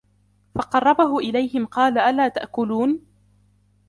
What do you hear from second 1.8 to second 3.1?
ألا تأكلون